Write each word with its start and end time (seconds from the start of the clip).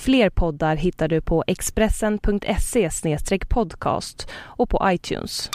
Fler 0.00 0.30
poddar 0.30 0.76
hittar 0.76 1.08
du 1.08 1.20
på 1.20 1.44
expressen.se 1.46 2.90
podcast 3.48 4.28
och 4.34 4.70
på 4.70 4.82
iTunes. 4.84 5.50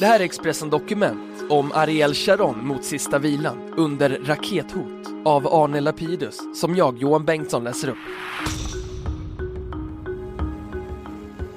Det 0.00 0.06
här 0.06 0.20
är 0.20 0.24
Expressen 0.24 0.70
Dokument 0.70 1.50
om 1.50 1.72
Ariel 1.72 2.14
Sharon 2.14 2.66
mot 2.66 2.84
sista 2.84 3.18
vilan 3.18 3.74
under 3.76 4.20
rakethot 4.24 5.06
av 5.24 5.46
Arne 5.46 5.80
Lapidus 5.80 6.60
som 6.60 6.76
jag, 6.76 6.98
Johan 6.98 7.24
Bengtsson, 7.24 7.64
läser 7.64 7.88
upp. 7.88 7.96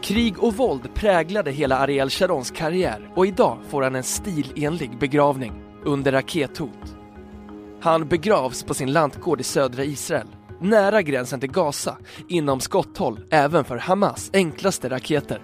Krig 0.01 0.43
och 0.43 0.53
våld 0.53 0.93
präglade 0.93 1.51
hela 1.51 1.77
Ariel 1.77 2.09
Sharons 2.09 2.51
karriär 2.51 3.09
och 3.15 3.27
idag 3.27 3.57
får 3.69 3.81
han 3.81 3.95
en 3.95 4.03
stilenlig 4.03 4.99
begravning 4.99 5.63
under 5.85 6.11
rakethot. 6.11 6.95
Han 7.81 8.07
begravs 8.07 8.63
på 8.63 8.73
sin 8.73 8.93
lantgård 8.93 9.41
i 9.41 9.43
södra 9.43 9.83
Israel, 9.83 10.27
nära 10.61 11.01
gränsen 11.01 11.39
till 11.39 11.51
Gaza, 11.51 11.97
inom 12.27 12.59
skotthåll 12.59 13.19
även 13.29 13.63
för 13.63 13.77
Hamas 13.77 14.29
enklaste 14.33 14.89
raketer. 14.89 15.41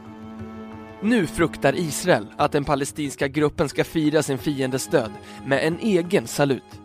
Nu 1.02 1.28
fruktar 1.28 1.76
Israel 1.76 2.28
att 2.38 2.52
den 2.52 2.66
palestinska 2.66 3.27
gruppen 3.27 3.70
ska 3.70 3.84
fira 3.84 4.24
sin 4.24 4.38
fiendes 4.38 4.88
död 4.88 5.12
med 5.46 5.68
en 5.68 5.80
egen 5.80 6.27
salut. 6.27 6.82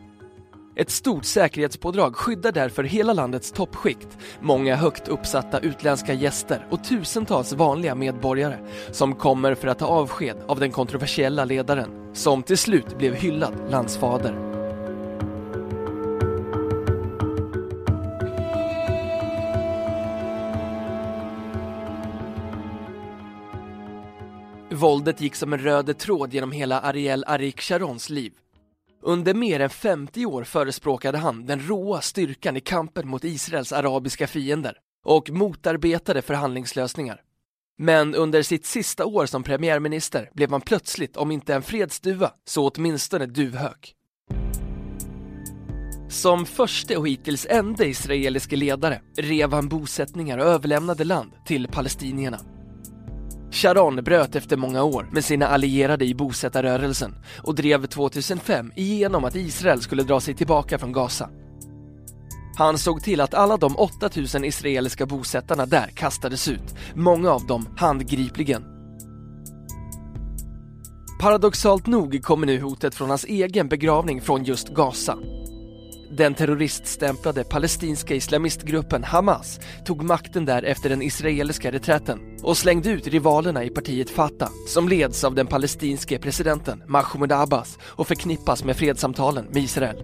Ett 0.76 0.90
stort 0.90 1.24
säkerhetspådrag 1.24 2.16
skyddar 2.16 2.52
därför 2.52 2.84
hela 2.84 3.12
landets 3.12 3.52
toppskikt, 3.52 4.18
många 4.40 4.76
högt 4.76 5.08
uppsatta 5.08 5.58
utländska 5.58 6.12
gäster 6.12 6.66
och 6.70 6.84
tusentals 6.84 7.52
vanliga 7.52 7.94
medborgare 7.94 8.58
som 8.92 9.14
kommer 9.14 9.54
för 9.54 9.68
att 9.68 9.78
ta 9.78 9.86
avsked 9.86 10.36
av 10.46 10.60
den 10.60 10.70
kontroversiella 10.70 11.44
ledaren, 11.44 12.14
som 12.14 12.42
till 12.42 12.58
slut 12.58 12.98
blev 12.98 13.14
hyllad 13.14 13.54
landsfader. 13.70 14.49
Våldet 24.80 25.20
gick 25.20 25.34
som 25.34 25.52
en 25.52 25.58
röd 25.58 25.98
tråd 25.98 26.34
genom 26.34 26.52
hela 26.52 26.80
Ariel 26.80 27.24
Arik 27.26 27.60
Sharons 27.60 28.10
liv. 28.10 28.32
Under 29.02 29.34
mer 29.34 29.60
än 29.60 29.70
50 29.70 30.26
år 30.26 30.44
förespråkade 30.44 31.18
han 31.18 31.46
den 31.46 31.60
råa 31.68 32.00
styrkan 32.00 32.56
i 32.56 32.60
kampen 32.60 33.08
mot 33.08 33.24
Israels 33.24 33.72
arabiska 33.72 34.26
fiender 34.26 34.76
och 35.04 35.30
motarbetade 35.30 36.22
förhandlingslösningar. 36.22 37.20
Men 37.78 38.14
under 38.14 38.42
sitt 38.42 38.66
sista 38.66 39.06
år 39.06 39.26
som 39.26 39.42
premiärminister 39.42 40.30
blev 40.34 40.50
han 40.50 40.60
plötsligt, 40.60 41.16
om 41.16 41.30
inte 41.30 41.54
en 41.54 41.62
fredsduva, 41.62 42.32
så 42.44 42.68
åtminstone 42.68 43.26
duvhök. 43.26 43.94
Som 46.08 46.46
första 46.46 46.98
och 46.98 47.08
hittills 47.08 47.46
enda 47.50 47.84
israeliske 47.84 48.56
ledare 48.56 49.00
rev 49.16 49.52
han 49.52 49.68
bosättningar 49.68 50.38
och 50.38 50.46
överlämnade 50.46 51.04
land 51.04 51.32
till 51.46 51.68
palestinierna. 51.68 52.40
Sharon 53.50 53.96
bröt 53.96 54.36
efter 54.36 54.56
många 54.56 54.82
år 54.82 55.08
med 55.12 55.24
sina 55.24 55.46
allierade 55.46 56.04
i 56.04 56.14
bosättarrörelsen 56.14 57.14
och 57.42 57.54
drev 57.54 57.86
2005 57.86 58.72
igenom 58.76 59.24
att 59.24 59.36
Israel 59.36 59.80
skulle 59.80 60.02
dra 60.02 60.20
sig 60.20 60.34
tillbaka 60.34 60.78
från 60.78 60.92
Gaza. 60.92 61.30
Han 62.56 62.78
såg 62.78 63.02
till 63.02 63.20
att 63.20 63.34
alla 63.34 63.56
de 63.56 63.76
8000 63.76 64.44
israeliska 64.44 65.06
bosättarna 65.06 65.66
där 65.66 65.86
kastades 65.86 66.48
ut, 66.48 66.74
många 66.94 67.30
av 67.30 67.46
dem 67.46 67.68
handgripligen. 67.76 68.64
Paradoxalt 71.20 71.86
nog 71.86 72.22
kommer 72.22 72.46
nu 72.46 72.60
hotet 72.60 72.94
från 72.94 73.08
hans 73.08 73.24
egen 73.24 73.68
begravning 73.68 74.20
från 74.20 74.44
just 74.44 74.68
Gaza. 74.68 75.18
Den 76.12 76.34
terroriststämplade 76.34 77.44
palestinska 77.44 78.14
islamistgruppen 78.14 79.04
Hamas 79.04 79.60
tog 79.84 80.02
makten 80.02 80.44
där 80.44 80.62
efter 80.62 80.88
den 80.88 81.02
israeliska 81.02 81.72
reträtten 81.72 82.18
och 82.42 82.56
slängde 82.56 82.90
ut 82.90 83.06
rivalerna 83.06 83.64
i 83.64 83.70
partiet 83.70 84.10
Fatah 84.10 84.50
som 84.66 84.88
leds 84.88 85.24
av 85.24 85.34
den 85.34 85.46
palestinske 85.46 86.18
presidenten 86.18 86.82
Mahmoud 86.86 87.32
Abbas 87.32 87.78
och 87.82 88.08
förknippas 88.08 88.64
med 88.64 88.76
fredssamtalen 88.76 89.46
med 89.46 89.62
Israel. 89.62 89.96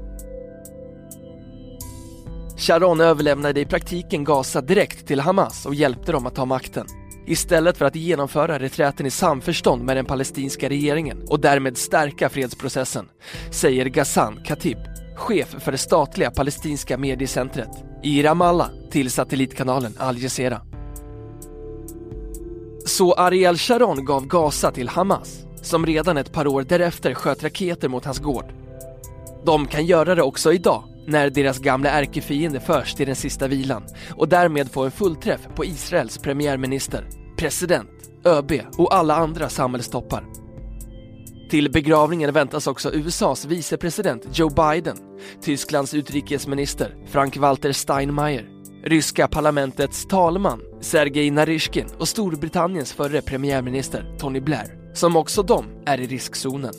Sharon 2.56 3.00
överlämnade 3.00 3.60
i 3.60 3.66
praktiken 3.66 4.24
Gaza 4.24 4.60
direkt 4.60 5.06
till 5.06 5.20
Hamas 5.20 5.66
och 5.66 5.74
hjälpte 5.74 6.12
dem 6.12 6.26
att 6.26 6.34
ta 6.34 6.44
makten. 6.44 6.86
Istället 7.26 7.78
för 7.78 7.84
att 7.84 7.96
genomföra 7.96 8.58
reträten 8.58 9.06
i 9.06 9.10
samförstånd 9.10 9.84
med 9.84 9.96
den 9.96 10.04
palestinska 10.04 10.68
regeringen 10.68 11.22
och 11.28 11.40
därmed 11.40 11.76
stärka 11.76 12.28
fredsprocessen, 12.28 13.08
säger 13.50 13.86
Ghassan 13.86 14.40
Khatib, 14.44 14.78
chef 15.16 15.56
för 15.58 15.72
det 15.72 15.78
statliga 15.78 16.30
palestinska 16.30 16.98
mediecentret 16.98 17.70
i 18.02 18.22
Ramallah 18.22 18.68
till 18.90 19.10
satellitkanalen 19.10 19.94
Al 19.98 20.18
Jazeera. 20.18 20.60
Så 22.86 23.12
Ariel 23.12 23.56
Sharon 23.56 24.04
gav 24.04 24.26
Gaza 24.26 24.70
till 24.70 24.88
Hamas, 24.88 25.46
som 25.62 25.86
redan 25.86 26.16
ett 26.16 26.32
par 26.32 26.46
år 26.46 26.62
därefter 26.62 27.14
sköt 27.14 27.42
raketer 27.42 27.88
mot 27.88 28.04
hans 28.04 28.18
gård. 28.18 28.52
De 29.44 29.66
kan 29.66 29.86
göra 29.86 30.14
det 30.14 30.22
också 30.22 30.52
idag, 30.52 30.84
när 31.06 31.30
deras 31.30 31.58
gamla 31.58 31.90
ärkefiende 31.90 32.60
förs 32.60 32.94
till 32.94 33.06
den 33.06 33.16
sista 33.16 33.48
vilan 33.48 33.82
och 34.10 34.28
därmed 34.28 34.70
får 34.70 34.84
en 34.84 34.90
fullträff 34.90 35.48
på 35.54 35.64
Israels 35.64 36.18
premiärminister, 36.18 37.08
president, 37.36 37.90
ÖB 38.24 38.52
och 38.78 38.94
alla 38.94 39.16
andra 39.16 39.48
samhällstoppar. 39.48 40.45
Till 41.48 41.70
begravningen 41.70 42.32
väntas 42.32 42.66
också 42.66 42.92
USAs 42.94 43.44
vicepresident 43.44 44.26
Joe 44.32 44.50
Biden, 44.50 44.96
Tysklands 45.42 45.94
utrikesminister 45.94 46.94
Frank-Walter 47.06 47.72
Steinmeier, 47.72 48.48
ryska 48.84 49.28
parlamentets 49.28 50.06
talman 50.06 50.60
Sergej 50.80 51.30
Naryshkin 51.30 51.86
och 51.98 52.08
Storbritanniens 52.08 52.92
förre 52.92 53.22
premiärminister 53.22 54.16
Tony 54.18 54.40
Blair, 54.40 54.94
som 54.94 55.16
också 55.16 55.42
de 55.42 55.64
är 55.86 56.00
i 56.00 56.06
riskzonen. 56.06 56.74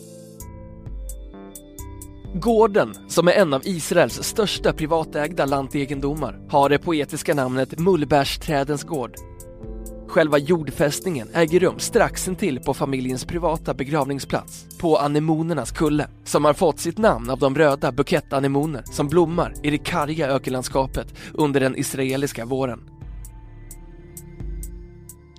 Gården, 2.36 2.94
som 3.08 3.28
är 3.28 3.32
en 3.32 3.54
av 3.54 3.62
Israels 3.66 4.24
största 4.24 4.74
privatägda 4.74 5.46
lantegendomar, 5.46 6.40
har 6.50 6.70
det 6.70 6.80
poetiska 6.80 7.34
namnet 7.34 7.80
Mullbärsträdens 7.80 8.84
gård 8.84 9.16
Själva 10.18 10.38
jordfästningen 10.38 11.30
äger 11.34 11.60
rum 11.60 11.80
strax 11.80 12.28
intill 12.28 12.60
på 12.60 12.74
familjens 12.74 13.26
privata 13.26 13.74
begravningsplats 13.74 14.66
på 14.80 14.98
anemonernas 14.98 15.72
kulle 15.72 16.08
som 16.24 16.46
har 16.46 16.54
fått 16.54 16.80
sitt 16.80 16.98
namn 16.98 17.30
av 17.30 17.40
de 17.40 17.56
röda 17.56 17.92
bukettanemoner 17.92 18.84
som 18.86 19.08
blommar 19.08 19.54
i 19.64 19.70
det 19.70 19.78
karga 19.78 20.28
ökenlandskapet 20.28 21.14
under 21.34 21.60
den 21.60 21.78
israeliska 21.78 22.46
våren. 22.46 22.80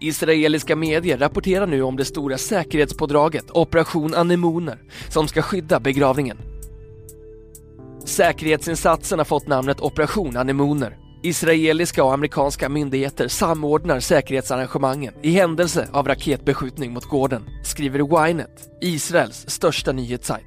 Israeliska 0.00 0.77
medier 0.77 1.19
rapporterar 1.19 1.67
nu 1.67 1.83
om 1.83 1.97
det 1.97 2.05
stora 2.05 2.38
säkerhetspådraget 2.38 3.50
Operation 3.50 4.15
Anemoner 4.15 4.83
som 5.09 5.28
ska 5.28 5.43
skydda 5.43 5.81
begravningen. 5.81 6.38
Säkerhetsinsatsen 8.05 9.19
har 9.19 9.25
fått 9.25 9.47
namnet 9.47 9.81
Operation 9.81 10.37
Anemoner 10.37 11.07
Israeliska 11.23 12.05
och 12.05 12.12
amerikanska 12.12 12.69
myndigheter 12.69 13.29
samordnar 13.29 14.01
säkerhetsarrangemangen 14.01 15.15
i 15.23 15.31
händelse 15.31 15.88
av 15.93 16.09
raketbeskjutning 16.09 16.93
mot 16.93 17.05
gården, 17.05 17.43
skriver 17.65 18.29
Ynet, 18.31 18.69
Israels 18.81 19.50
största 19.50 19.93
nyhetssajt. 19.93 20.47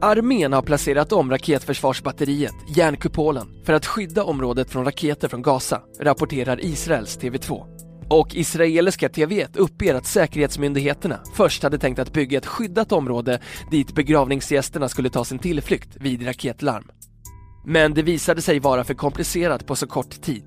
Armén 0.00 0.52
har 0.52 0.62
placerat 0.62 1.12
om 1.12 1.30
raketförsvarsbatteriet, 1.30 2.54
järnkupolen, 2.76 3.46
för 3.64 3.72
att 3.72 3.86
skydda 3.86 4.24
området 4.24 4.70
från 4.70 4.84
raketer 4.84 5.28
från 5.28 5.42
Gaza, 5.42 5.82
rapporterar 6.00 6.64
Israels 6.64 7.18
TV2. 7.18 7.64
Och 8.10 8.34
israeliska 8.34 9.08
TV1 9.08 9.58
uppger 9.58 9.94
att 9.94 10.06
säkerhetsmyndigheterna 10.06 11.20
först 11.34 11.62
hade 11.62 11.78
tänkt 11.78 11.98
att 11.98 12.12
bygga 12.12 12.38
ett 12.38 12.46
skyddat 12.46 12.92
område 12.92 13.40
dit 13.70 13.94
begravningsgästerna 13.94 14.88
skulle 14.88 15.10
ta 15.10 15.24
sin 15.24 15.38
tillflykt 15.38 15.96
vid 16.00 16.26
raketlarm. 16.26 16.90
Men 17.64 17.94
det 17.94 18.02
visade 18.02 18.42
sig 18.42 18.60
vara 18.60 18.84
för 18.84 18.94
komplicerat 18.94 19.66
på 19.66 19.76
så 19.76 19.86
kort 19.86 20.22
tid. 20.22 20.44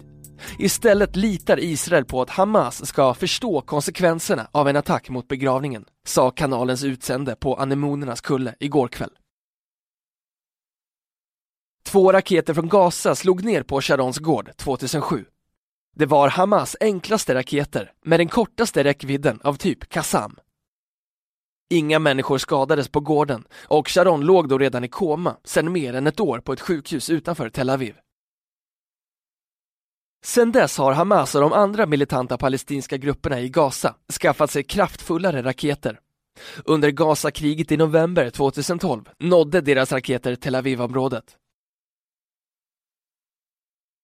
Istället 0.59 1.15
litar 1.15 1.59
Israel 1.59 2.06
på 2.06 2.21
att 2.21 2.29
Hamas 2.29 2.85
ska 2.85 3.13
förstå 3.13 3.61
konsekvenserna 3.61 4.47
av 4.51 4.67
en 4.67 4.75
attack 4.75 5.09
mot 5.09 5.27
begravningen, 5.27 5.85
sa 6.07 6.31
kanalens 6.31 6.83
utsände 6.83 7.35
på 7.35 7.56
anemonernas 7.56 8.21
kulle 8.21 8.56
igår 8.59 8.88
kväll. 8.88 9.11
Två 11.85 12.11
raketer 12.11 12.53
från 12.53 12.69
Gaza 12.69 13.15
slog 13.15 13.44
ner 13.44 13.63
på 13.63 13.81
Sharons 13.81 14.17
gård 14.17 14.51
2007 14.57 15.25
det 16.00 16.06
var 16.06 16.30
Hamas 16.30 16.75
enklaste 16.80 17.36
raketer 17.36 17.92
med 18.06 18.19
den 18.19 18.28
kortaste 18.28 18.84
räckvidden 18.84 19.40
av 19.44 19.54
typ 19.54 19.90
Qassam. 19.90 20.36
Inga 21.69 22.00
människor 22.00 22.38
skadades 22.38 22.90
på 22.90 23.00
gården 23.00 23.44
och 23.54 23.88
Sharon 23.88 24.22
låg 24.22 24.50
då 24.50 24.57
redan 24.57 24.84
i 24.84 24.88
koma 24.88 25.38
sedan 25.44 25.72
mer 25.72 25.94
än 25.94 26.07
ett 26.07 26.19
år 26.19 26.40
på 26.40 26.54
ett 26.54 26.62
sjukhus 26.62 27.10
utanför 27.10 27.50
Tel 27.50 27.69
Aviv. 27.69 27.96
Sedan 30.25 30.51
dess 30.51 30.78
har 30.78 30.94
Hamas 30.94 31.36
och 31.36 31.42
de 31.42 31.54
andra 31.54 31.86
militanta 31.86 32.38
palestinska 32.38 32.98
grupperna 32.98 33.40
i 33.40 33.50
Gaza 33.50 33.95
skaffat 34.22 34.52
sig 34.52 34.63
kraftfullare 34.63 35.44
raketer. 35.44 36.00
Under 36.66 36.92
Gazakriget 36.92 37.72
i 37.72 37.78
november 37.78 38.30
2012 38.30 39.10
nådde 39.19 39.62
deras 39.62 39.92
raketer 39.92 40.36
Tel 40.36 40.56
Aviv-området. 40.56 41.38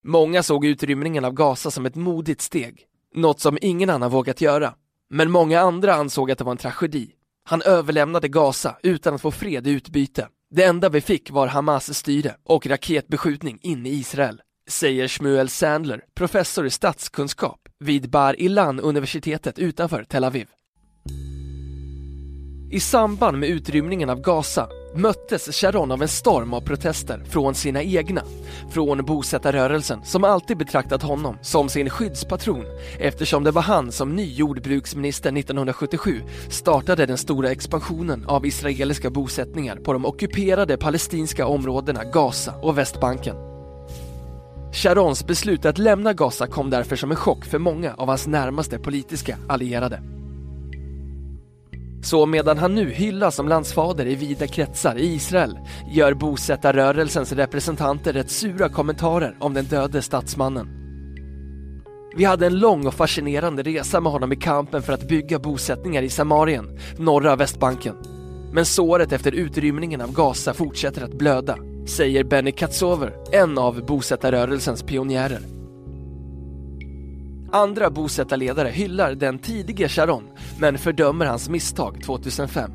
Många 0.07 0.43
såg 0.43 0.65
utrymningen 0.65 1.25
av 1.25 1.33
Gaza 1.33 1.71
som 1.71 1.85
ett 1.85 1.95
modigt 1.95 2.41
steg, 2.41 2.85
något 3.15 3.39
som 3.39 3.57
ingen 3.61 3.89
annan 3.89 4.11
vågat 4.11 4.41
göra. 4.41 4.73
Men 5.09 5.31
många 5.31 5.59
andra 5.59 5.93
ansåg 5.93 6.31
att 6.31 6.37
det 6.37 6.43
var 6.43 6.51
en 6.51 6.57
tragedi. 6.57 7.11
Han 7.43 7.61
överlämnade 7.61 8.27
Gaza 8.27 8.77
utan 8.83 9.13
att 9.13 9.21
få 9.21 9.31
fred 9.31 9.67
i 9.67 9.69
utbyte. 9.69 10.27
Det 10.49 10.63
enda 10.63 10.89
vi 10.89 11.01
fick 11.01 11.31
var 11.31 11.47
Hamas 11.47 11.97
styre 11.97 12.35
och 12.43 12.67
raketbeskjutning 12.67 13.59
in 13.61 13.85
i 13.85 13.89
Israel, 13.89 14.41
säger 14.69 15.07
Shmuel 15.07 15.49
Sandler, 15.49 16.01
professor 16.15 16.65
i 16.65 16.69
statskunskap 16.69 17.59
vid 17.79 18.09
Bar 18.09 18.41
Ilan-universitetet 18.41 19.59
utanför 19.59 20.03
Tel 20.03 20.23
Aviv. 20.23 20.47
I 22.71 22.79
samband 22.79 23.37
med 23.37 23.49
utrymningen 23.49 24.09
av 24.09 24.21
Gaza 24.21 24.69
möttes 24.95 25.61
Sharon 25.61 25.91
av 25.91 26.01
en 26.01 26.07
storm 26.07 26.53
av 26.53 26.61
protester 26.61 27.23
från 27.29 27.55
sina 27.55 27.83
egna, 27.83 28.21
från 28.71 29.05
bosättarrörelsen 29.05 30.05
som 30.05 30.23
alltid 30.23 30.57
betraktat 30.57 31.03
honom 31.03 31.37
som 31.41 31.69
sin 31.69 31.89
skyddspatron 31.89 32.65
eftersom 32.99 33.43
det 33.43 33.51
var 33.51 33.61
han 33.61 33.91
som 33.91 34.15
ny 34.15 34.33
jordbruksminister 34.33 35.37
1977 35.37 36.21
startade 36.49 37.05
den 37.05 37.17
stora 37.17 37.51
expansionen 37.51 38.25
av 38.27 38.45
israeliska 38.45 39.09
bosättningar 39.09 39.75
på 39.75 39.93
de 39.93 40.05
ockuperade 40.05 40.77
palestinska 40.77 41.47
områdena 41.47 42.03
Gaza 42.03 42.53
och 42.61 42.77
Västbanken. 42.77 43.35
Sharons 44.73 45.25
beslut 45.25 45.65
att 45.65 45.77
lämna 45.77 46.13
Gaza 46.13 46.47
kom 46.47 46.69
därför 46.69 46.95
som 46.95 47.11
en 47.11 47.17
chock 47.17 47.45
för 47.45 47.59
många 47.59 47.93
av 47.93 48.07
hans 48.07 48.27
närmaste 48.27 48.79
politiska 48.79 49.37
allierade. 49.47 50.01
Så 52.05 52.25
medan 52.25 52.57
han 52.57 52.75
nu 52.75 52.89
hyllas 52.89 53.35
som 53.35 53.47
landsfader 53.47 54.05
i 54.05 54.15
vida 54.15 54.47
kretsar 54.47 54.97
i 54.97 55.13
Israel 55.13 55.59
gör 55.87 56.13
bosättarrörelsens 56.13 57.31
representanter 57.31 58.13
rätt 58.13 58.31
sura 58.31 58.69
kommentarer 58.69 59.35
om 59.39 59.53
den 59.53 59.65
döde 59.65 60.01
statsmannen. 60.01 60.67
Vi 62.17 62.23
hade 62.23 62.45
en 62.45 62.59
lång 62.59 62.87
och 62.87 62.93
fascinerande 62.93 63.63
resa 63.63 64.01
med 64.01 64.11
honom 64.11 64.31
i 64.31 64.35
kampen 64.35 64.81
för 64.81 64.93
att 64.93 65.07
bygga 65.07 65.39
bosättningar 65.39 66.01
i 66.01 66.09
Samarien, 66.09 66.79
norra 66.97 67.35
Västbanken. 67.35 67.95
Men 68.51 68.65
såret 68.65 69.11
efter 69.11 69.31
utrymningen 69.31 70.01
av 70.01 70.13
Gaza 70.13 70.53
fortsätter 70.53 71.03
att 71.03 71.17
blöda, 71.17 71.57
säger 71.87 72.23
Benny 72.23 72.51
Katsover, 72.51 73.13
en 73.31 73.57
av 73.57 73.85
bosättarrörelsens 73.85 74.83
pionjärer. 74.83 75.55
Andra 77.51 77.89
bosättarledare 77.89 78.69
hyllar 78.69 79.15
den 79.15 79.39
tidige 79.39 79.89
Sharon 79.89 80.23
men 80.59 80.77
fördömer 80.77 81.25
hans 81.25 81.49
misstag 81.49 82.03
2005. 82.03 82.71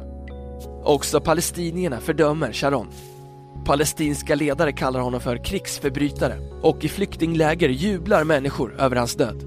Också 0.84 1.20
palestinierna 1.20 2.00
fördömer 2.00 2.52
Sharon. 2.52 2.88
Palestinska 3.64 4.34
ledare 4.34 4.72
kallar 4.72 5.00
honom 5.00 5.20
för 5.20 5.44
krigsförbrytare 5.44 6.38
och 6.62 6.84
i 6.84 6.88
flyktingläger 6.88 7.68
jublar 7.68 8.24
människor 8.24 8.80
över 8.80 8.96
hans 8.96 9.14
död. 9.14 9.44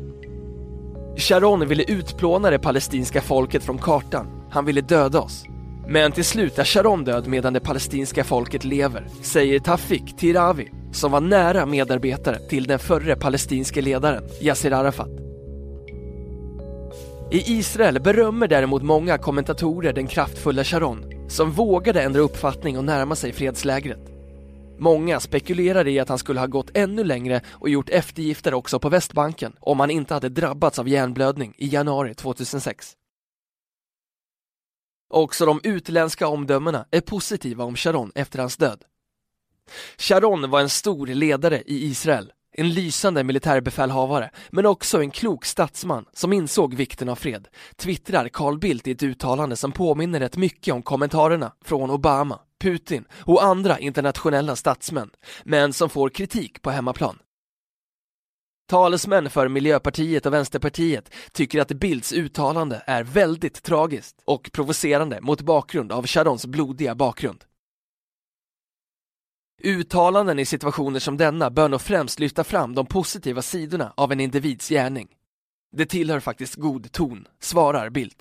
Sharon 1.17 1.67
ville 1.67 1.83
utplåna 1.83 2.49
det 2.49 2.59
palestinska 2.59 3.21
folket 3.21 3.63
från 3.63 3.77
kartan. 3.77 4.27
Han 4.51 4.65
ville 4.65 4.81
döda 4.81 5.21
oss. 5.21 5.43
Men 5.87 6.11
till 6.11 6.25
slut 6.25 6.59
är 6.59 6.63
Sharon 6.63 7.03
död 7.03 7.27
medan 7.27 7.53
det 7.53 7.59
palestinska 7.59 8.23
folket 8.23 8.63
lever, 8.63 9.07
säger 9.21 9.59
Tafik 9.59 10.17
Tiravi, 10.17 10.71
som 10.91 11.11
var 11.11 11.21
nära 11.21 11.65
medarbetare 11.65 12.39
till 12.49 12.67
den 12.67 12.79
förre 12.79 13.15
palestinske 13.15 13.81
ledaren 13.81 14.23
Yasser 14.41 14.71
Arafat. 14.71 15.22
I 17.33 17.57
Israel 17.57 17.99
berömmer 18.01 18.47
däremot 18.47 18.83
många 18.83 19.17
kommentatorer 19.17 19.93
den 19.93 20.07
kraftfulla 20.07 20.63
Sharon, 20.63 21.29
som 21.29 21.51
vågade 21.51 22.01
ändra 22.01 22.21
uppfattning 22.21 22.77
och 22.77 22.83
närma 22.83 23.15
sig 23.15 23.33
fredslägret. 23.33 23.99
Många 24.77 25.19
spekulerar 25.19 25.87
i 25.87 25.99
att 25.99 26.09
han 26.09 26.17
skulle 26.17 26.39
ha 26.39 26.47
gått 26.47 26.77
ännu 26.77 27.03
längre 27.03 27.41
och 27.47 27.69
gjort 27.69 27.89
eftergifter 27.89 28.53
också 28.53 28.79
på 28.79 28.89
Västbanken 28.89 29.55
om 29.59 29.79
han 29.79 29.91
inte 29.91 30.13
hade 30.13 30.29
drabbats 30.29 30.79
av 30.79 30.87
hjärnblödning 30.87 31.53
i 31.57 31.67
januari 31.67 32.13
2006. 32.13 32.93
Också 35.09 35.45
de 35.45 35.59
utländska 35.63 36.27
omdömena 36.27 36.85
är 36.91 37.01
positiva 37.01 37.63
om 37.63 37.75
Sharon 37.75 38.11
efter 38.15 38.39
hans 38.39 38.57
död. 38.57 38.83
Sharon 39.97 40.49
var 40.49 40.61
en 40.61 40.69
stor 40.69 41.07
ledare 41.07 41.61
i 41.65 41.85
Israel, 41.85 42.31
en 42.53 42.69
lysande 42.69 43.23
militärbefälhavare, 43.23 44.29
men 44.49 44.65
också 44.65 45.01
en 45.01 45.11
klok 45.11 45.45
statsman 45.45 46.05
som 46.13 46.33
insåg 46.33 46.73
vikten 46.73 47.09
av 47.09 47.15
fred, 47.15 47.47
twittrar 47.75 48.27
Carl 48.27 48.59
Bildt 48.59 48.87
i 48.87 48.91
ett 48.91 49.03
uttalande 49.03 49.55
som 49.55 49.71
påminner 49.71 50.19
rätt 50.19 50.37
mycket 50.37 50.73
om 50.73 50.81
kommentarerna 50.81 51.51
från 51.65 51.91
Obama, 51.91 52.39
Putin 52.61 53.05
och 53.25 53.43
andra 53.43 53.79
internationella 53.79 54.55
statsmän, 54.55 55.09
men 55.43 55.73
som 55.73 55.89
får 55.89 56.09
kritik 56.09 56.61
på 56.61 56.71
hemmaplan. 56.71 57.19
Talesmän 58.69 59.29
för 59.29 59.47
Miljöpartiet 59.47 60.25
och 60.25 60.33
Vänsterpartiet 60.33 61.13
tycker 61.31 61.61
att 61.61 61.71
Bildts 61.71 62.13
uttalande 62.13 62.83
är 62.85 63.03
väldigt 63.03 63.63
tragiskt 63.63 64.15
och 64.25 64.49
provocerande 64.53 65.21
mot 65.21 65.41
bakgrund 65.41 65.91
av 65.91 66.07
Sharons 66.07 66.45
blodiga 66.45 66.95
bakgrund. 66.95 67.43
Uttalanden 69.65 70.39
i 70.39 70.45
situationer 70.45 70.99
som 70.99 71.17
denna 71.17 71.49
bör 71.49 71.69
nog 71.69 71.81
främst 71.81 72.19
lyfta 72.19 72.43
fram 72.43 72.75
de 72.75 72.85
positiva 72.85 73.41
sidorna 73.41 73.93
av 73.97 74.11
en 74.11 74.19
individs 74.19 74.69
gärning. 74.69 75.07
Det 75.77 75.85
tillhör 75.85 76.19
faktiskt 76.19 76.55
god 76.55 76.91
ton, 76.91 77.27
svarar 77.41 77.89
Bildt. 77.89 78.17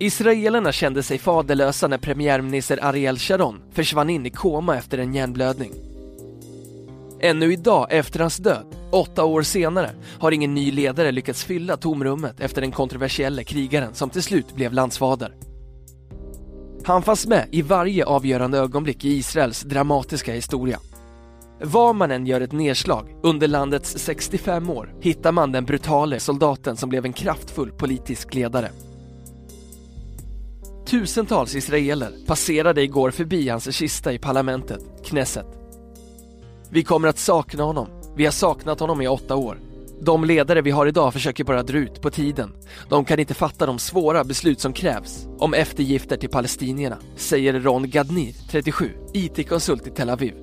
Israelerna 0.00 0.72
kände 0.72 1.02
sig 1.02 1.18
faderlösa 1.18 1.88
när 1.88 1.98
premiärminister 1.98 2.84
Ariel 2.84 3.18
Sharon 3.18 3.62
försvann 3.72 4.10
in 4.10 4.26
i 4.26 4.30
koma 4.30 4.76
efter 4.76 4.98
en 4.98 5.14
hjärnblödning. 5.14 5.72
Ännu 7.20 7.52
idag, 7.52 7.86
efter 7.90 8.20
hans 8.20 8.36
död, 8.36 8.66
åtta 8.90 9.24
år 9.24 9.42
senare, 9.42 9.90
har 10.20 10.32
ingen 10.32 10.54
ny 10.54 10.70
ledare 10.70 11.12
lyckats 11.12 11.44
fylla 11.44 11.76
tomrummet 11.76 12.40
efter 12.40 12.60
den 12.60 12.72
kontroversiella 12.72 13.44
krigaren 13.44 13.94
som 13.94 14.10
till 14.10 14.22
slut 14.22 14.54
blev 14.54 14.72
landsfader. 14.72 15.34
Han 16.86 17.02
fanns 17.02 17.26
med 17.26 17.48
i 17.50 17.62
varje 17.62 18.04
avgörande 18.04 18.58
ögonblick 18.58 19.04
i 19.04 19.08
Israels 19.08 19.62
dramatiska 19.62 20.32
historia. 20.32 20.78
Var 21.62 21.92
man 21.92 22.10
än 22.10 22.26
gör 22.26 22.40
ett 22.40 22.52
nedslag 22.52 23.16
under 23.22 23.48
landets 23.48 23.98
65 23.98 24.70
år 24.70 24.94
hittar 25.00 25.32
man 25.32 25.52
den 25.52 25.64
brutale 25.64 26.20
soldaten 26.20 26.76
som 26.76 26.88
blev 26.88 27.04
en 27.04 27.12
kraftfull 27.12 27.70
politisk 27.70 28.34
ledare. 28.34 28.70
Tusentals 30.86 31.54
israeler 31.54 32.12
passerade 32.26 32.82
igår 32.82 33.10
förbi 33.10 33.48
hans 33.48 33.74
kista 33.74 34.12
i 34.12 34.18
parlamentet, 34.18 34.80
Knesset. 35.04 35.46
Vi 36.70 36.84
kommer 36.84 37.08
att 37.08 37.18
sakna 37.18 37.62
honom. 37.62 37.88
Vi 38.16 38.24
har 38.24 38.32
saknat 38.32 38.80
honom 38.80 39.00
i 39.00 39.08
åtta 39.08 39.36
år. 39.36 39.58
De 40.00 40.24
ledare 40.24 40.62
vi 40.62 40.70
har 40.70 40.86
idag 40.86 41.12
försöker 41.12 41.44
bara 41.44 41.62
dra 41.62 41.78
ut 41.78 42.00
på 42.00 42.10
tiden. 42.10 42.52
De 42.88 43.04
kan 43.04 43.20
inte 43.20 43.34
fatta 43.34 43.66
de 43.66 43.78
svåra 43.78 44.24
beslut 44.24 44.60
som 44.60 44.72
krävs 44.72 45.26
om 45.38 45.54
eftergifter 45.54 46.16
till 46.16 46.28
palestinierna, 46.28 46.96
säger 47.16 47.60
Ron 47.60 47.90
Gadnir, 47.90 48.34
37, 48.50 48.90
IT-konsult 49.14 49.86
i 49.86 49.90
Tel 49.90 50.10
Aviv. 50.10 50.34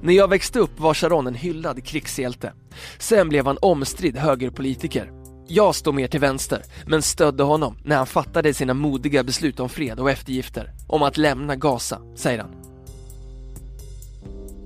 När 0.00 0.12
jag 0.12 0.28
växte 0.28 0.58
upp 0.58 0.80
var 0.80 0.94
Sharon 0.94 1.26
en 1.26 1.34
hyllad 1.34 1.84
krigshjälte. 1.84 2.52
Sen 2.98 3.28
blev 3.28 3.46
han 3.46 3.58
omstridd 3.62 4.16
högerpolitiker. 4.16 5.12
Jag 5.48 5.74
stod 5.74 5.94
mer 5.94 6.08
till 6.08 6.20
vänster, 6.20 6.62
men 6.86 7.02
stödde 7.02 7.42
honom 7.42 7.78
när 7.84 7.96
han 7.96 8.06
fattade 8.06 8.54
sina 8.54 8.74
modiga 8.74 9.24
beslut 9.24 9.60
om 9.60 9.68
fred 9.68 10.00
och 10.00 10.10
eftergifter, 10.10 10.70
om 10.86 11.02
att 11.02 11.16
lämna 11.16 11.56
Gaza, 11.56 12.00
säger 12.16 12.38
han. 12.38 12.57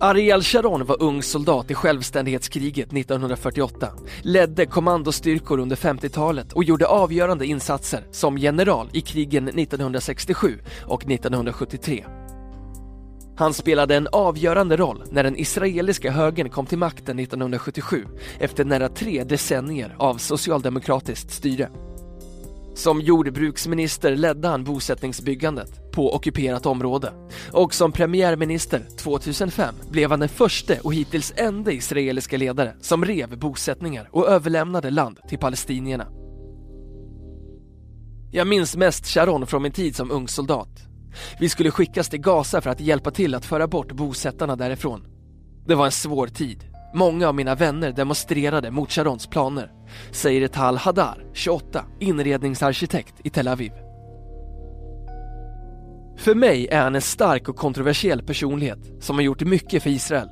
Ariel 0.04 0.42
Sharon 0.42 0.84
var 0.84 1.02
ung 1.02 1.22
soldat 1.22 1.70
i 1.70 1.74
självständighetskriget 1.74 2.92
1948, 2.92 3.88
ledde 4.22 4.66
kommandostyrkor 4.66 5.58
under 5.58 5.76
50-talet 5.76 6.52
och 6.52 6.64
gjorde 6.64 6.86
avgörande 6.86 7.46
insatser 7.46 8.04
som 8.10 8.38
general 8.38 8.90
i 8.92 9.00
krigen 9.00 9.48
1967 9.48 10.58
och 10.86 11.10
1973. 11.10 12.04
Han 13.36 13.54
spelade 13.54 13.96
en 13.96 14.08
avgörande 14.12 14.76
roll 14.76 15.04
när 15.10 15.24
den 15.24 15.36
israeliska 15.36 16.10
högern 16.10 16.50
kom 16.50 16.66
till 16.66 16.78
makten 16.78 17.18
1977 17.18 18.06
efter 18.38 18.64
nära 18.64 18.88
tre 18.88 19.24
decennier 19.24 19.94
av 19.98 20.16
socialdemokratiskt 20.16 21.30
styre. 21.30 21.70
Som 22.74 23.00
jordbruksminister 23.00 24.16
ledde 24.16 24.48
han 24.48 24.64
bosättningsbyggandet 24.64 25.92
på 25.92 26.14
ockuperat 26.14 26.66
område 26.66 27.12
och 27.52 27.74
som 27.74 27.92
premiärminister 27.92 28.86
2005 28.98 29.74
blev 29.90 30.10
han 30.10 30.20
den 30.20 30.28
första 30.28 30.74
och 30.82 30.94
hittills 30.94 31.32
enda 31.36 31.72
israeliska 31.72 32.36
ledare 32.36 32.74
som 32.80 33.04
rev 33.04 33.38
bosättningar 33.38 34.08
och 34.12 34.28
överlämnade 34.28 34.90
land 34.90 35.18
till 35.28 35.38
palestinierna. 35.38 36.06
Jag 38.30 38.46
minns 38.46 38.76
mest 38.76 39.06
Sharon 39.06 39.46
från 39.46 39.62
min 39.62 39.72
tid 39.72 39.96
som 39.96 40.10
ung 40.10 40.28
soldat. 40.28 40.68
Vi 41.40 41.48
skulle 41.48 41.70
skickas 41.70 42.08
till 42.08 42.20
Gaza 42.20 42.60
för 42.60 42.70
att 42.70 42.80
hjälpa 42.80 43.10
till 43.10 43.34
att 43.34 43.44
föra 43.44 43.66
bort 43.66 43.92
bosättarna 43.92 44.56
därifrån. 44.56 45.06
Det 45.66 45.74
var 45.74 45.86
en 45.86 45.92
svår 45.92 46.26
tid. 46.26 46.71
Många 46.94 47.28
av 47.28 47.34
mina 47.34 47.54
vänner 47.54 47.92
demonstrerade 47.92 48.70
mot 48.70 48.92
Sharons 48.92 49.26
planer, 49.26 49.70
säger 50.10 50.48
Tal 50.48 50.76
Hadar, 50.76 51.24
28, 51.32 51.84
inredningsarkitekt 52.00 53.14
i 53.24 53.30
Tel 53.30 53.48
Aviv. 53.48 53.72
För 56.16 56.34
mig 56.34 56.68
är 56.70 56.82
han 56.82 56.94
en 56.94 57.00
stark 57.00 57.48
och 57.48 57.56
kontroversiell 57.56 58.22
personlighet 58.22 58.78
som 59.00 59.16
har 59.16 59.22
gjort 59.22 59.42
mycket 59.42 59.82
för 59.82 59.90
Israel. 59.90 60.28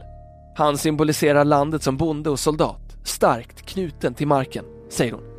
Han 0.57 0.79
symboliserar 0.79 1.45
landet 1.45 1.83
som 1.83 1.97
bonde 1.97 2.31
och 2.31 2.39
soldat, 2.39 2.97
starkt 3.05 3.63
knuten 3.67 4.15
till 4.15 4.27
marken, 4.27 4.65
säger 4.91 5.13
hon. 5.13 5.30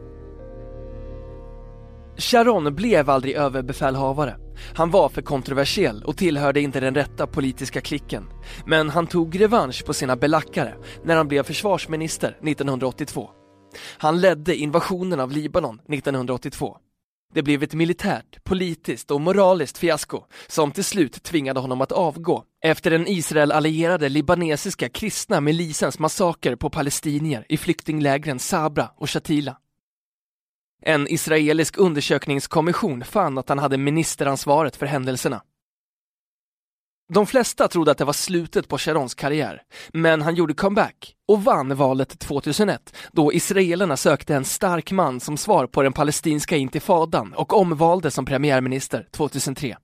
Sharon 2.22 2.76
blev 2.76 3.10
aldrig 3.10 3.36
överbefälhavare. 3.36 4.36
Han 4.76 4.92
var 4.92 5.10
för 5.10 5.22
kontroversiell 5.22 6.04
och 6.04 6.18
tillhörde 6.18 6.62
inte 6.62 6.80
den 6.80 6.96
rätta 6.96 7.28
politiska 7.28 7.82
klicken. 7.82 8.24
Men 8.66 8.90
han 8.90 9.08
tog 9.08 9.42
revansch 9.42 9.86
på 9.86 9.94
sina 9.94 10.16
belackare 10.16 10.76
när 11.04 11.16
han 11.16 11.28
blev 11.28 11.44
försvarsminister 11.44 12.30
1982. 12.30 13.30
Han 13.98 14.22
ledde 14.22 14.56
invasionen 14.56 15.20
av 15.20 15.32
Libanon 15.32 15.80
1982. 15.90 16.78
Det 17.34 17.44
blev 17.44 17.64
ett 17.64 17.74
militärt, 17.74 18.44
politiskt 18.44 19.12
och 19.12 19.22
moraliskt 19.22 19.78
fiasko 19.78 20.24
som 20.48 20.72
till 20.72 20.84
slut 20.84 21.24
tvingade 21.24 21.60
honom 21.60 21.82
att 21.82 21.92
avgå 21.92 22.44
efter 22.64 22.92
den 22.92 23.08
Israel-allierade 23.08 24.10
libanesiska 24.10 24.90
kristna 24.90 25.42
milisens 25.42 26.00
massaker 26.00 26.56
på 26.56 26.70
palestinier 26.70 27.46
i 27.50 27.58
flyktinglägren 27.58 28.40
Sabra 28.40 28.90
och 28.98 29.10
Shatila. 29.10 29.58
En 30.82 31.08
israelisk 31.08 31.78
undersökningskommission 31.78 33.04
fann 33.04 33.38
att 33.38 33.50
han 33.50 33.60
hade 33.60 33.78
ministeransvaret 33.78 34.76
för 34.76 34.86
händelserna. 34.86 35.42
De 37.14 37.28
flesta 37.28 37.68
trodde 37.68 37.92
att 37.92 37.98
det 37.98 38.06
var 38.06 38.14
slutet 38.14 38.68
på 38.68 38.78
Sharons 38.78 39.16
karriär, 39.16 39.62
men 39.94 40.22
han 40.22 40.36
gjorde 40.36 40.54
comeback 40.54 41.16
och 41.28 41.44
vann 41.44 41.76
valet 41.76 42.20
2001 42.20 42.96
då 43.12 43.34
israelerna 43.34 43.98
sökte 43.98 44.36
en 44.36 44.46
stark 44.46 44.92
man 44.92 45.20
som 45.20 45.38
svar 45.38 45.68
på 45.68 45.82
den 45.82 45.94
palestinska 45.94 46.58
intifadan 46.58 47.34
och 47.34 47.54
omvalde 47.54 48.12
som 48.12 48.26
premiärminister 48.26 49.08
2003. 49.12 49.78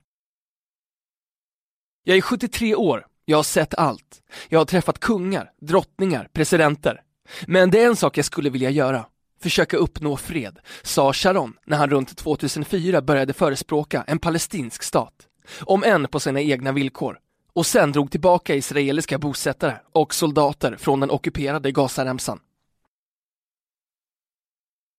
Jag 2.04 2.16
är 2.16 2.20
73 2.20 2.74
år, 2.74 3.06
jag 3.24 3.38
har 3.38 3.42
sett 3.42 3.74
allt. 3.74 4.22
Jag 4.48 4.60
har 4.60 4.64
träffat 4.64 4.98
kungar, 4.98 5.50
drottningar, 5.60 6.28
presidenter. 6.32 7.02
Men 7.46 7.70
det 7.70 7.82
är 7.82 7.86
en 7.86 7.96
sak 7.96 8.18
jag 8.18 8.24
skulle 8.24 8.50
vilja 8.50 8.70
göra 8.70 9.06
försöka 9.40 9.76
uppnå 9.76 10.16
fred, 10.16 10.58
sa 10.82 11.12
Sharon 11.12 11.54
när 11.64 11.76
han 11.76 11.90
runt 11.90 12.16
2004 12.16 13.02
började 13.02 13.32
förespråka 13.32 14.04
en 14.06 14.18
palestinsk 14.18 14.82
stat, 14.82 15.14
om 15.60 15.84
än 15.84 16.08
på 16.08 16.20
sina 16.20 16.40
egna 16.40 16.72
villkor, 16.72 17.18
och 17.52 17.66
sen 17.66 17.92
drog 17.92 18.10
tillbaka 18.10 18.54
israeliska 18.54 19.18
bosättare 19.18 19.76
och 19.92 20.14
soldater 20.14 20.76
från 20.76 21.00
den 21.00 21.10
ockuperade 21.10 21.72
Gazaremsan. 21.72 22.40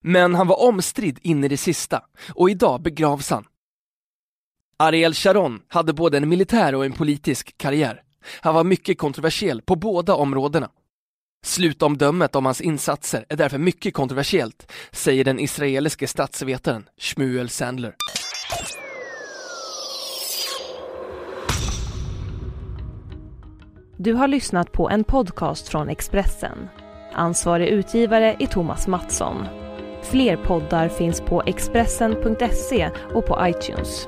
Men 0.01 0.36
han 0.36 0.48
var 0.48 0.62
omstridd 0.62 1.19
in 1.22 1.43
i 1.43 1.48
det 1.48 1.58
sista 1.58 2.01
och 2.34 2.50
idag 2.50 2.81
begravs 2.81 3.29
han. 3.29 3.46
Ariel 4.77 5.13
Sharon 5.13 5.62
hade 5.67 5.93
både 5.93 6.17
en 6.17 6.29
militär 6.29 6.75
och 6.75 6.86
en 6.86 6.93
politisk 6.93 7.58
karriär. 7.58 8.03
Han 8.41 8.55
var 8.55 8.63
mycket 8.63 8.98
kontroversiell 8.98 9.62
på 9.62 9.75
båda 9.75 10.15
områdena. 10.15 10.69
Slutomdömet 11.46 12.36
om 12.36 12.46
hans 12.46 12.62
insatser 12.62 13.25
är 13.29 13.36
därför 13.36 13.58
mycket 13.58 13.93
kontroversiellt, 13.93 14.72
säger 14.91 15.24
den 15.24 15.39
israeliske 15.39 16.08
statsvetaren 16.08 16.89
Shmuel 16.98 17.50
Sandler. 17.50 17.96
Du 23.98 24.13
har 24.13 24.27
lyssnat 24.27 24.72
på 24.72 24.89
en 24.89 25.03
podcast 25.03 25.67
från 25.67 25.89
Expressen. 25.89 26.69
Ansvarig 27.13 27.67
utgivare 27.67 28.36
är 28.39 28.48
Thomas 28.48 28.88
Mattsson. 28.88 29.46
Fler 30.03 30.38
poddar 30.38 30.89
finns 30.89 31.22
på 31.22 31.43
Expressen.se 31.46 32.89
och 33.13 33.25
på 33.25 33.48
iTunes. 33.48 34.08